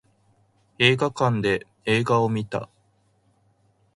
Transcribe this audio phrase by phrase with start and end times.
[0.79, 2.69] 映画館で映画を見た